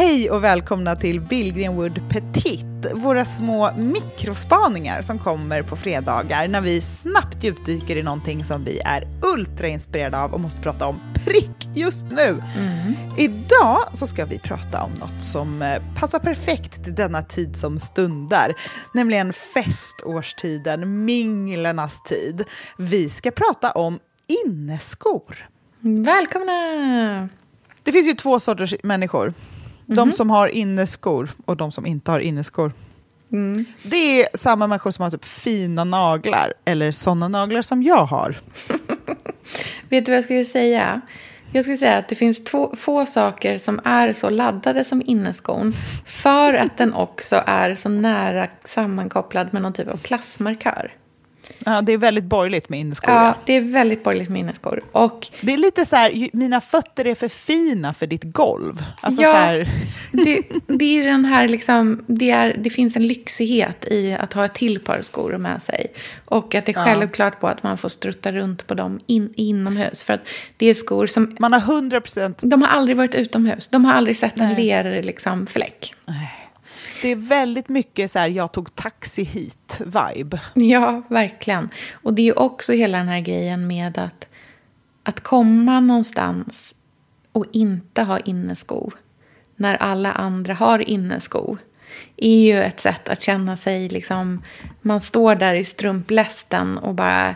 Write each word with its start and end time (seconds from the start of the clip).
Hej 0.00 0.30
och 0.30 0.44
välkomna 0.44 0.96
till 0.96 1.20
Billgren 1.20 1.76
Wood 1.76 2.00
Petit, 2.10 2.92
våra 2.94 3.24
små 3.24 3.72
mikrospaningar 3.76 5.02
som 5.02 5.18
kommer 5.18 5.62
på 5.62 5.76
fredagar 5.76 6.48
när 6.48 6.60
vi 6.60 6.80
snabbt 6.80 7.44
djupdyker 7.44 7.96
i 7.96 8.02
någonting 8.02 8.44
som 8.44 8.64
vi 8.64 8.80
är 8.84 9.08
ultrainspirerade 9.36 10.18
av 10.18 10.34
och 10.34 10.40
måste 10.40 10.60
prata 10.60 10.86
om 10.86 11.00
prick 11.14 11.68
just 11.74 12.06
nu. 12.10 12.42
Idag 13.18 13.88
så 13.92 14.06
ska 14.06 14.24
vi 14.24 14.38
prata 14.38 14.82
om 14.82 14.90
något 14.92 15.22
som 15.22 15.62
eh, 15.62 15.82
passar 15.96 16.18
perfekt 16.18 16.84
till 16.84 16.94
denna 16.94 17.22
tid 17.22 17.56
som 17.56 17.78
stundar, 17.78 18.54
nämligen 18.94 19.32
festårstiden, 19.32 21.04
minglernas 21.04 22.02
tid. 22.02 22.44
Vi 22.78 23.08
ska 23.08 23.30
prata 23.30 23.70
om 23.70 23.98
inneskor. 24.46 25.48
Välkomna! 25.80 27.28
Det 27.82 27.92
finns 27.92 28.08
ju 28.08 28.14
två 28.14 28.40
sorters 28.40 28.74
människor. 28.82 29.34
De 29.96 30.12
som 30.12 30.30
har 30.30 30.48
inneskor 30.48 31.30
och 31.44 31.56
de 31.56 31.72
som 31.72 31.86
inte 31.86 32.10
har 32.10 32.20
inneskor. 32.20 32.72
Det 33.82 34.22
är 34.22 34.28
samma 34.36 34.66
människor 34.66 34.90
som 34.90 35.02
har 35.02 35.10
typ 35.10 35.24
fina 35.24 35.84
naglar, 35.84 36.52
eller 36.64 36.92
sådana 36.92 37.28
naglar 37.28 37.62
som 37.62 37.82
jag 37.82 38.04
har. 38.04 38.36
Vet 39.88 40.06
du 40.06 40.12
vad 40.12 40.16
jag 40.16 40.24
skulle 40.24 40.44
säga? 40.44 41.00
Jag 41.52 41.64
skulle 41.64 41.76
säga 41.76 41.98
att 41.98 42.08
det 42.08 42.14
finns 42.14 42.44
två, 42.44 42.74
få 42.76 43.06
saker 43.06 43.58
som 43.58 43.80
är 43.84 44.12
så 44.12 44.30
laddade 44.30 44.84
som 44.84 45.02
inneskon 45.06 45.72
för 46.06 46.54
att 46.54 46.78
den 46.78 46.94
också 46.94 47.42
är 47.46 47.74
så 47.74 47.88
nära 47.88 48.48
sammankopplad 48.64 49.48
med 49.52 49.62
någon 49.62 49.72
typ 49.72 49.88
av 49.88 49.96
klassmarkör. 49.96 50.92
Ja, 51.64 51.82
det 51.82 51.92
är 51.92 51.98
väldigt 51.98 52.24
borgerligt 52.24 52.68
med 52.68 52.80
inneskor. 52.80 53.14
Ja, 53.14 53.24
ja. 53.24 53.34
det 53.46 53.52
är 53.52 53.60
väldigt 53.60 54.02
borgerligt 54.02 54.28
med 54.28 54.40
inneskor. 54.40 54.80
Och 54.92 55.28
Det 55.40 55.52
är 55.52 55.56
lite 55.56 55.84
så 55.84 55.96
här, 55.96 56.28
mina 56.32 56.60
fötter 56.60 57.06
är 57.06 57.14
för 57.14 57.28
fina 57.28 57.94
för 57.94 58.06
ditt 58.06 58.24
golv. 58.24 58.84
Alltså 59.00 59.22
Ja. 59.22 59.64
det, 60.12 60.42
det 60.66 61.00
är 61.00 61.06
den 61.06 61.24
här 61.24 61.48
liksom, 61.48 62.04
det, 62.06 62.30
är, 62.30 62.56
det 62.58 62.70
finns 62.70 62.96
en 62.96 63.06
lyxighet 63.06 63.84
i 63.90 64.12
att 64.12 64.32
ha 64.32 64.44
ett 64.44 64.54
till 64.54 64.80
par 64.80 65.02
skor 65.02 65.38
med 65.38 65.62
sig. 65.62 65.86
Och 66.24 66.54
att 66.54 66.66
det 66.66 66.76
är 66.76 66.84
självklart 66.84 67.40
på 67.40 67.48
att 67.48 67.62
man 67.62 67.78
får 67.78 67.88
strutta 67.88 68.32
runt 68.32 68.66
på 68.66 68.74
dem 68.74 69.00
in, 69.06 69.32
inomhus. 69.36 70.02
För 70.02 70.12
att 70.12 70.28
det 70.56 70.66
är 70.66 70.74
skor 70.74 71.06
som 71.06 71.36
man 71.38 71.52
har 71.52 71.60
100 71.60 72.00
procent... 72.00 72.40
De 72.44 72.62
har 72.62 72.68
aldrig 72.68 72.96
varit 72.96 73.14
utomhus. 73.14 73.68
De 73.68 73.84
har 73.84 73.92
aldrig 73.92 74.16
sett 74.16 74.40
en 74.40 74.54
ler 74.54 75.02
liksom, 75.02 75.46
fläck. 75.46 75.94
Det 77.02 77.08
är 77.08 77.16
väldigt 77.16 77.68
mycket 77.68 78.10
så 78.10 78.18
här, 78.18 78.28
jag 78.28 78.52
tog 78.52 78.74
taxi 78.74 79.22
hit-vibe. 79.22 80.40
Ja, 80.54 81.02
verkligen. 81.08 81.68
Och 81.92 82.14
det 82.14 82.22
är 82.22 82.26
ju 82.26 82.32
också 82.32 82.72
hela 82.72 82.98
den 82.98 83.08
här 83.08 83.20
grejen 83.20 83.66
med 83.66 83.98
att, 83.98 84.28
att 85.02 85.20
komma 85.20 85.80
någonstans 85.80 86.74
och 87.32 87.46
inte 87.52 88.02
ha 88.02 88.18
innesko 88.18 88.90
när 89.56 89.76
alla 89.76 90.12
andra 90.12 90.54
har 90.54 90.90
innesko 90.90 91.56
är 92.16 92.44
ju 92.44 92.62
ett 92.62 92.80
sätt 92.80 93.08
att 93.08 93.22
känna 93.22 93.56
sig 93.56 93.88
liksom... 93.88 94.42
Man 94.82 95.00
står 95.00 95.34
där 95.34 95.54
i 95.54 95.64
strumplästen 95.64 96.78
och 96.78 96.94
bara 96.94 97.34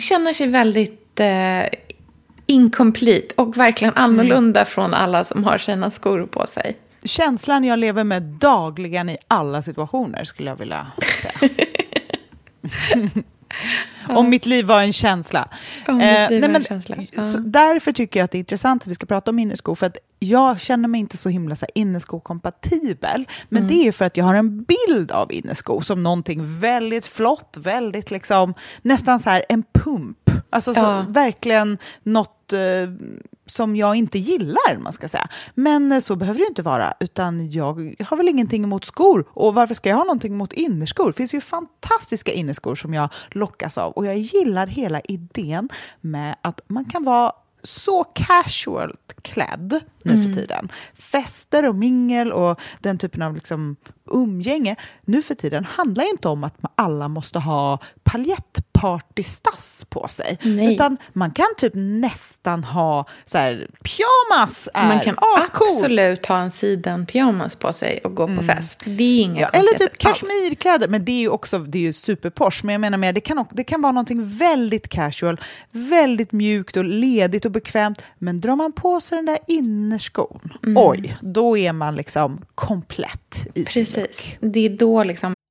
känner 0.00 0.32
sig 0.32 0.46
väldigt 0.46 1.20
eh, 1.20 1.62
incomplete 2.46 3.34
och 3.36 3.56
verkligen 3.56 3.94
annorlunda 3.94 4.64
från 4.64 4.94
alla 4.94 5.24
som 5.24 5.44
har 5.44 5.58
sina 5.58 5.90
skor 5.90 6.26
på 6.26 6.46
sig. 6.46 6.76
Känslan 7.06 7.64
jag 7.64 7.78
lever 7.78 8.04
med 8.04 8.22
dagligen 8.22 9.08
i 9.08 9.16
alla 9.28 9.62
situationer, 9.62 10.24
skulle 10.24 10.50
jag 10.50 10.56
vilja 10.56 10.86
säga. 11.22 11.50
Om 14.08 14.30
mitt 14.30 14.46
liv 14.46 14.66
var 14.66 14.82
en 14.82 14.92
känsla. 14.92 15.48
Om 15.88 15.98
ditt 15.98 16.08
Eh, 16.08 16.30
liv 16.30 16.40
var 16.42 16.48
en 16.48 16.62
känsla, 16.64 16.96
ja. 17.12 17.22
därför 17.40 17.92
tycker 17.92 18.20
jag 18.20 18.24
att 18.24 18.30
det 18.30 18.36
är 18.36 18.40
intressant 18.40 18.82
att 18.82 18.88
vi 18.88 18.94
ska 18.94 19.06
prata 19.06 19.30
om 19.30 19.38
inneskor. 19.38 19.74
För 19.74 19.86
att 19.86 19.96
jag 20.18 20.60
känner 20.60 20.88
mig 20.88 21.00
inte 21.00 21.16
så 21.16 21.28
himla 21.28 21.56
så 21.56 21.64
här 21.64 21.70
inneskokompatibel. 21.74 23.26
Men 23.48 23.62
Mm. 23.62 23.74
det 23.74 23.88
är 23.88 23.92
för 23.92 24.04
att 24.04 24.16
jag 24.16 24.24
har 24.24 24.34
en 24.34 24.62
bild 24.64 25.12
av 25.12 25.32
innesko 25.32 25.80
som 25.80 26.02
någonting 26.02 26.58
väldigt 26.60 27.06
flott, 27.06 27.56
väldigt 27.60 28.10
liksom, 28.10 28.54
nästan 28.82 29.20
så 29.20 29.30
här 29.30 29.44
en 29.48 29.62
pump. 29.74 30.30
Alltså 30.50 30.74
så, 30.74 30.80
Ja. 30.80 31.04
verkligen 31.08 31.78
något 32.02 32.52
eh, 32.52 32.60
som 33.46 33.76
jag 33.76 33.94
inte 33.96 34.18
gillar, 34.18 34.78
man 34.78 34.92
ska 34.92 35.08
säga. 35.08 35.28
Men 35.54 35.92
eh, 35.92 35.98
så 36.00 36.16
behöver 36.16 36.38
det 36.38 36.42
ju 36.42 36.48
inte 36.48 36.62
vara, 36.62 36.94
utan 37.00 37.50
jag 37.50 37.94
har 38.06 38.16
väl 38.16 38.28
ingenting 38.28 38.64
emot 38.64 38.84
skor. 38.84 39.24
Och 39.30 39.54
varför 39.54 39.74
ska 39.74 39.88
jag 39.88 39.96
ha 39.96 40.04
någonting 40.04 40.32
emot 40.32 40.52
innerskor? 40.52 41.06
Det 41.06 41.12
finns 41.12 41.34
ju 41.34 41.40
fantastiska 41.40 42.32
innerskor 42.32 42.74
som 42.74 42.94
jag 42.94 43.08
lockas 43.30 43.78
av. 43.78 43.92
Och 43.92 44.06
jag 44.06 44.16
gillar 44.18 44.66
hela 44.66 45.00
idén 45.00 45.68
med 46.00 46.36
att 46.42 46.60
man 46.68 46.84
kan 46.84 47.04
vara 47.04 47.32
så 47.62 48.04
casualt 48.04 49.14
klädd 49.22 49.80
nu 50.04 50.12
Mm. 50.12 50.24
för 50.34 50.40
tiden. 50.40 50.68
Fester 50.94 51.66
och 51.68 51.74
mingel 51.74 52.32
och 52.32 52.60
den 52.80 52.98
typen 52.98 53.22
av 53.22 53.34
liksom 53.34 53.76
umgänge 54.10 54.76
nu 55.04 55.22
för 55.22 55.34
tiden 55.34 55.64
handlar 55.64 56.10
inte 56.10 56.28
om 56.28 56.44
att 56.44 56.54
alla 56.74 57.08
måste 57.08 57.38
ha 57.38 57.78
paljettpartystass 58.80 59.84
på 59.88 60.08
sig. 60.08 60.38
Nej. 60.42 60.74
Utan 60.74 60.96
man 61.12 61.30
kan 61.30 61.46
typ 61.56 61.72
nästan 61.74 62.64
ha 62.64 63.06
så 63.24 63.38
här, 63.38 63.68
pyjamas 63.82 64.68
är 64.74 64.88
Man 64.88 65.00
kan 65.00 65.16
ascool. 65.36 65.68
absolut 65.76 66.26
ha 66.26 66.38
en 66.38 66.50
siden 66.50 67.06
pyjamas 67.06 67.56
på 67.56 67.72
sig 67.72 68.00
och 68.04 68.14
gå 68.14 68.26
på 68.36 68.42
fest. 68.42 68.82
Det 68.84 69.02
är 69.04 69.22
inga 69.22 69.36
Mm. 69.36 69.40
Ja, 69.52 69.58
eller 69.58 69.78
typ 69.78 69.98
kashmirkläder, 69.98 70.88
men 70.88 71.04
det 71.04 71.12
är 71.12 71.20
ju 71.20 71.28
också 71.28 71.58
det 71.58 71.78
är 71.78 71.82
ju 71.82 71.92
superposh. 71.92 72.64
Men 72.64 72.72
jag 72.72 72.80
menar 72.80 72.98
mer, 72.98 73.12
det 73.12 73.20
kan, 73.20 73.44
det 73.50 73.64
kan 73.64 73.82
vara 73.82 73.92
någonting 73.92 74.24
väldigt 74.38 74.88
casual, 74.88 75.40
väldigt 75.70 76.32
mjukt 76.32 76.76
och 76.76 76.84
ledigt 76.84 77.44
och 77.44 77.50
bekvämt. 77.50 78.02
Men 78.18 78.40
drar 78.40 78.56
man 78.56 78.72
på 78.72 79.00
sig 79.00 79.16
den 79.16 79.26
där 79.26 79.38
innerskon, 79.46 80.52
Mm. 80.62 80.76
oj, 80.76 81.16
då 81.20 81.56
är 81.58 81.72
man 81.72 81.94
liksom 81.96 82.44
komplett 82.54 83.46
i. 83.54 83.64
Precis. 83.64 84.36
Det 84.40 84.60
är 84.66 84.70
då 84.70 85.04
liksom... 85.04 85.34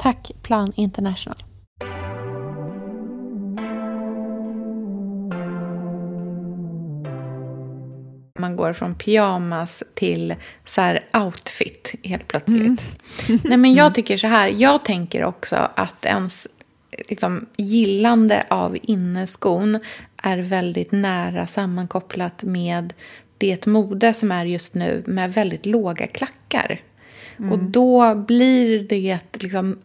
Tack 0.00 0.30
Plan 0.42 0.72
International. 0.76 1.36
Man 8.38 8.56
går 8.56 8.72
från 8.72 8.94
pyjamas 8.94 9.82
till 9.94 10.34
så 10.64 10.80
här 10.80 11.00
outfit 11.12 11.94
helt 12.02 12.28
plötsligt. 12.28 12.82
Mm. 13.28 13.40
Nej, 13.44 13.56
men 13.56 13.74
jag 13.74 13.94
tycker 13.94 14.16
så 14.16 14.26
här. 14.26 14.48
Jag 14.48 14.84
tänker 14.84 15.24
också 15.24 15.56
att 15.74 16.04
ens 16.06 16.46
liksom, 17.08 17.46
gillande 17.56 18.46
av 18.50 18.76
inneskon 18.82 19.78
är 20.22 20.38
väldigt 20.38 20.92
nära 20.92 21.46
sammankopplat 21.46 22.42
med 22.42 22.92
det 23.38 23.66
mode 23.66 24.14
som 24.14 24.32
är 24.32 24.44
just 24.44 24.74
nu 24.74 25.02
med 25.06 25.32
väldigt 25.32 25.66
låga 25.66 26.06
klackar. 26.06 26.80
Mm. 27.40 27.52
Och 27.52 27.58
då 27.58 28.14
blir 28.14 28.78
det 28.88 29.18
liksom 29.32 29.76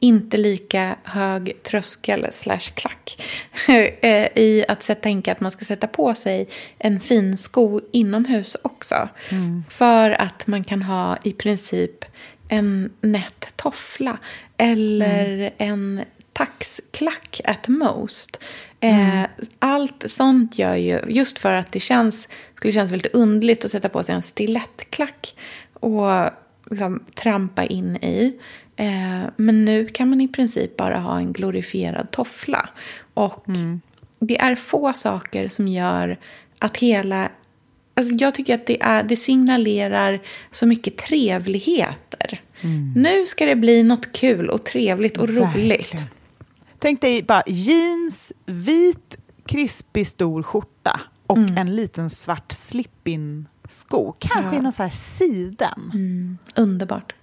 inte 0.00 0.36
lika 0.36 0.96
hög 1.04 1.62
tröskel 1.62 2.26
slash 2.32 2.58
klack 2.74 3.22
eh, 4.00 4.28
i 4.34 4.64
att 4.68 5.02
tänka 5.02 5.32
att 5.32 5.40
man 5.40 5.52
ska 5.52 5.64
sätta 5.64 5.86
på 5.86 6.14
sig 6.14 6.48
en 6.78 7.00
fin 7.00 7.38
sko 7.38 7.80
inomhus 7.92 8.56
också. 8.62 9.08
Mm. 9.28 9.64
För 9.68 10.10
att 10.10 10.46
man 10.46 10.64
kan 10.64 10.82
ha 10.82 11.18
i 11.22 11.32
princip 11.32 12.04
en 12.48 12.90
nätt 13.00 13.46
toffla 13.56 14.18
eller 14.56 15.34
mm. 15.34 15.52
en 15.58 16.04
taxklack 16.32 17.40
at 17.44 17.68
most. 17.68 18.44
Eh, 18.80 19.18
mm. 19.18 19.30
allt 19.58 20.04
sånt 20.06 20.58
gör 20.58 20.76
ju, 20.76 21.00
just 21.08 21.38
för 21.38 21.52
att 21.52 21.72
det 21.72 21.80
känns, 21.80 22.28
skulle 22.54 22.72
kännas 22.72 22.90
väldigt 22.90 23.14
underligt 23.14 23.64
att 23.64 23.70
sätta 23.70 23.88
på 23.88 24.02
sig 24.02 24.14
en 24.14 24.22
stilettklack 24.22 25.34
och 25.72 26.30
liksom 26.70 27.04
trampa 27.14 27.64
in 27.64 27.96
i. 27.96 28.38
Eh, 28.76 29.30
men 29.36 29.64
nu 29.64 29.86
kan 29.86 30.10
man 30.10 30.20
i 30.20 30.28
princip 30.28 30.76
bara 30.76 30.98
ha 30.98 31.18
en 31.18 31.32
glorifierad 31.32 32.10
toffla. 32.10 32.68
Och 33.14 33.48
mm. 33.48 33.80
det 34.18 34.38
är 34.38 34.54
få 34.56 34.92
saker 34.92 35.48
som 35.48 35.68
gör 35.68 36.18
att 36.58 36.76
hela... 36.76 37.30
Alltså 37.94 38.14
jag 38.14 38.34
tycker 38.34 38.54
att 38.54 38.66
det, 38.66 38.82
är, 38.82 39.02
det 39.02 39.16
signalerar 39.16 40.20
så 40.52 40.66
mycket 40.66 40.96
trevligheter. 40.96 42.40
Mm. 42.60 42.92
Nu 42.96 43.26
ska 43.26 43.46
det 43.46 43.56
bli 43.56 43.82
något 43.82 44.12
kul 44.12 44.48
och 44.48 44.64
trevligt 44.64 45.16
och 45.16 45.28
Verkligen. 45.28 45.52
roligt. 45.52 46.04
Tänk 46.78 47.00
dig 47.00 47.22
bara 47.22 47.42
jeans, 47.46 48.32
vit, 48.46 49.16
krispig 49.46 50.06
stor 50.06 50.42
skjorta 50.42 51.00
och 51.26 51.36
mm. 51.36 51.58
en 51.58 51.76
liten 51.76 52.10
svart 52.10 52.52
slip-in 52.52 53.48
sko. 53.68 54.14
Kanske 54.18 54.54
ja. 54.54 54.58
i 54.58 54.62
någon 54.62 54.72
så 54.72 54.82
här 54.82 54.90
siden. 54.90 55.90
Mm. 55.94 56.38
Underbart. 56.54 57.14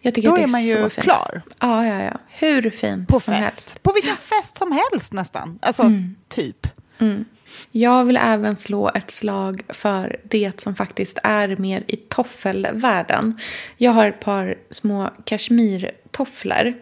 Jag 0.00 0.14
tycker 0.14 0.28
Då 0.28 0.34
att 0.34 0.40
det 0.40 0.42
är, 0.42 0.48
är 0.48 0.52
man 0.52 0.64
ju 0.64 0.76
fint. 0.90 1.04
klar. 1.04 1.42
Ja, 1.58 1.86
ja, 1.86 2.02
ja. 2.02 2.18
Hur 2.28 2.70
fint 2.70 3.08
På 3.08 3.20
som 3.20 3.34
fest. 3.34 3.44
helst. 3.44 3.82
På 3.82 3.92
vilken 3.92 4.16
fest 4.16 4.56
som 4.56 4.72
helst 4.72 5.12
nästan. 5.12 5.58
Alltså, 5.62 5.82
mm. 5.82 6.16
typ. 6.28 6.66
Mm. 6.98 7.24
Jag 7.70 8.04
vill 8.04 8.16
även 8.16 8.56
slå 8.56 8.90
ett 8.94 9.10
slag 9.10 9.62
för 9.68 10.20
det 10.24 10.60
som 10.60 10.74
faktiskt 10.74 11.18
är 11.22 11.56
mer 11.56 11.84
i 11.86 11.96
toffelvärlden. 11.96 13.38
Jag 13.76 13.92
har 13.92 14.06
ett 14.06 14.20
par 14.20 14.58
små 14.70 15.10
kashmirtofflor 15.24 16.74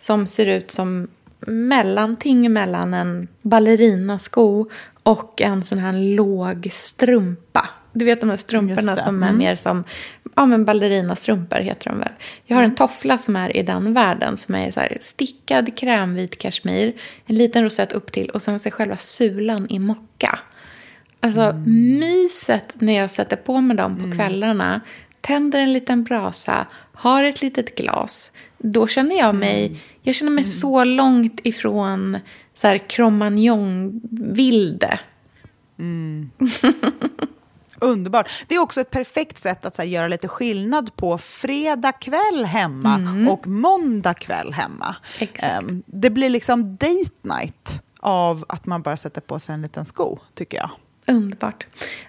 som 0.00 0.26
ser 0.26 0.46
ut 0.46 0.70
som 0.70 1.08
mellanting 1.40 2.52
mellan 2.52 2.94
en 2.94 3.28
ballerinasko 3.42 4.70
och 5.02 5.40
en 5.40 5.64
sån 5.64 5.78
här 5.78 5.92
låg 5.92 6.68
strumpa. 6.72 7.68
Du 7.98 8.04
vet 8.04 8.20
de 8.20 8.30
här 8.30 8.36
strumporna 8.36 8.96
som 8.96 9.22
är 9.22 9.28
mm. 9.28 9.38
mer 9.38 9.56
som 9.56 9.84
ja, 10.36 10.46
men 10.46 10.64
ballerinastrumpor 10.64 11.56
heter 11.56 11.90
de 11.90 11.98
väl. 11.98 12.12
Jag 12.44 12.56
har 12.56 12.62
en 12.62 12.74
toffla 12.74 13.18
som 13.18 13.36
är 13.36 13.56
i 13.56 13.62
den 13.62 13.94
världen 13.94 14.36
som 14.36 14.54
är 14.54 14.72
så 14.72 14.80
här 14.80 14.98
stickad 15.00 15.76
krämvit 15.76 16.38
kashmir, 16.38 16.92
en 17.26 17.36
liten 17.36 17.64
rosett 17.64 17.92
upp 17.92 18.12
till 18.12 18.30
och 18.30 18.42
sen 18.42 18.58
så 18.58 18.70
själva 18.70 18.96
sulan 18.96 19.66
i 19.70 19.78
mocka. 19.78 20.38
Alltså 21.20 21.40
mm. 21.40 21.98
myset 21.98 22.80
när 22.80 22.92
jag 22.92 23.10
sätter 23.10 23.36
på 23.36 23.60
mig 23.60 23.76
dem 23.76 23.96
på 23.96 24.04
mm. 24.04 24.18
kvällarna, 24.18 24.80
tänder 25.20 25.58
en 25.58 25.72
liten 25.72 26.04
brasa, 26.04 26.66
har 26.92 27.24
ett 27.24 27.42
litet 27.42 27.74
glas, 27.74 28.32
då 28.58 28.86
känner 28.86 29.18
jag 29.18 29.34
mig, 29.34 29.66
mm. 29.66 29.78
jag 30.02 30.14
känner 30.14 30.32
mig 30.32 30.44
mm. 30.44 30.52
så 30.52 30.84
långt 30.84 31.40
ifrån 31.44 32.18
så 32.54 32.66
här 32.66 32.78
cromagnon-vilde. 32.78 34.98
Underbart. 37.80 38.30
Det 38.48 38.54
är 38.54 38.58
också 38.58 38.80
ett 38.80 38.90
perfekt 38.90 39.38
sätt 39.38 39.66
att 39.66 39.78
här, 39.78 39.84
göra 39.84 40.08
lite 40.08 40.28
skillnad 40.28 40.96
på 40.96 41.18
fredag 41.18 41.92
kväll 41.92 42.44
hemma 42.44 42.94
mm. 42.94 43.28
och 43.28 43.46
måndag 43.46 44.14
kväll 44.14 44.52
hemma. 44.52 44.96
Um, 45.60 45.82
det 45.86 46.10
blir 46.10 46.30
liksom 46.30 46.76
date 46.76 47.14
night 47.22 47.82
av 48.00 48.44
att 48.48 48.66
man 48.66 48.82
bara 48.82 48.96
sätter 48.96 49.20
på 49.20 49.38
sig 49.38 49.54
en 49.54 49.62
liten 49.62 49.84
sko, 49.84 50.18
tycker 50.34 50.58
jag. 50.58 50.70
Underbart. 51.08 51.66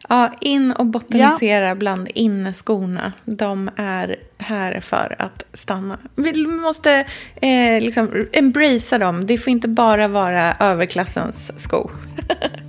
Ja, 0.10 0.34
in 0.42 0.72
och 0.72 0.86
botanisera 0.86 1.68
ja. 1.68 1.76
bland 1.76 2.10
inneskorna. 2.16 3.14
De 3.26 3.70
är 3.76 4.16
här 4.38 4.80
för 4.80 5.16
att 5.20 5.44
stanna. 5.54 5.98
Vi 6.16 6.48
måste 6.48 7.06
eh, 7.36 7.82
liksom 7.82 8.28
embracea 8.32 9.00
dem. 9.00 9.26
Det 9.26 9.38
får 9.38 9.52
inte 9.52 9.68
bara 9.68 10.08
vara 10.08 10.54
överklassens 10.54 11.62
sko. 11.62 11.90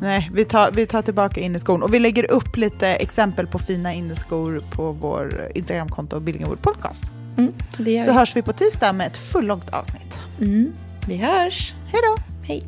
Nej, 0.00 0.30
vi 0.32 0.44
tar, 0.44 0.70
vi 0.72 0.86
tar 0.86 1.02
tillbaka 1.02 1.40
inneskon. 1.40 1.82
Och 1.82 1.94
vi 1.94 1.98
lägger 1.98 2.30
upp 2.30 2.56
lite 2.56 2.88
exempel 2.88 3.46
på 3.46 3.58
fina 3.58 3.92
inneskor 3.94 4.62
på 4.70 4.92
vår 4.92 5.48
Instagramkonto 5.54 6.20
Billingwood 6.20 6.62
Podcast. 6.62 7.04
Mm, 7.38 7.52
Så 7.76 7.82
vi. 7.82 7.98
hörs 7.98 8.36
vi 8.36 8.42
på 8.42 8.52
tisdag 8.52 8.92
med 8.92 9.06
ett 9.06 9.16
fullångt 9.16 9.70
avsnitt. 9.70 10.18
Mm, 10.40 10.72
vi 11.06 11.16
hörs. 11.16 11.72
Hej 11.92 12.00
då. 12.02 12.22
Hej. 12.46 12.62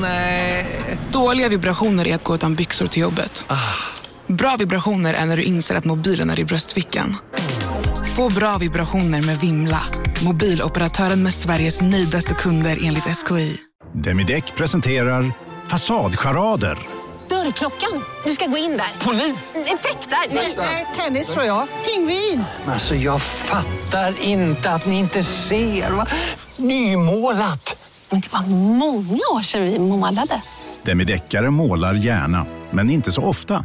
Nej. 0.00 0.66
Dåliga 1.12 1.48
vibrationer 1.48 2.06
är 2.08 2.14
att 2.14 2.24
gå 2.24 2.34
utan 2.34 2.54
byxor 2.54 2.86
till 2.86 3.02
jobbet. 3.02 3.44
Ah. 3.48 3.56
Bra 4.28 4.56
vibrationer 4.58 5.14
är 5.14 5.26
när 5.26 5.36
du 5.36 5.42
inser 5.42 5.74
att 5.74 5.84
mobilen 5.84 6.30
är 6.30 6.40
i 6.40 6.44
bröstfickan. 6.44 7.16
Få 8.16 8.30
bra 8.30 8.58
vibrationer 8.58 9.22
med 9.22 9.38
Vimla. 9.40 9.80
Mobiloperatören 10.24 11.22
med 11.22 11.34
Sveriges 11.34 11.80
nöjdaste 11.82 12.34
kunder 12.34 12.78
enligt 12.82 13.04
SKI. 13.04 13.56
Demideck 13.94 14.54
presenterar 14.56 15.32
Fasadcharader. 15.66 16.78
Dörrklockan. 17.28 18.02
Du 18.24 18.30
ska 18.32 18.46
gå 18.46 18.56
in 18.56 18.70
där. 18.70 19.04
Polis? 19.06 19.54
Effektar? 19.54 20.34
Nej, 20.56 20.86
tennis 20.96 21.32
tror 21.32 21.44
jag. 21.44 21.68
Pingvin. 21.84 22.44
Alltså, 22.66 22.94
jag 22.94 23.22
fattar 23.22 24.14
inte 24.22 24.70
att 24.70 24.86
ni 24.86 24.98
inte 24.98 25.22
ser. 25.22 25.92
Nymålat. 26.62 27.88
Men 28.10 28.20
det 28.20 28.32
var 28.32 28.46
många 28.78 29.18
år 29.34 29.42
sedan 29.42 29.62
vi 29.64 29.78
målade. 29.78 30.42
Demideckare 30.82 31.50
målar 31.50 31.94
gärna, 31.94 32.46
men 32.70 32.90
inte 32.90 33.12
så 33.12 33.22
ofta. 33.22 33.64